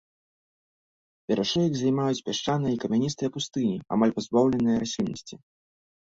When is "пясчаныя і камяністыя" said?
2.31-3.29